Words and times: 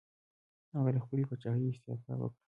هغه 0.75 0.89
له 0.95 0.99
خپلې 1.05 1.23
پاچاهۍ 1.29 1.63
استعفا 1.69 2.13
وکړه. 2.19 2.39